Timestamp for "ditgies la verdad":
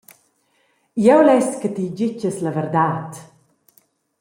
1.97-3.11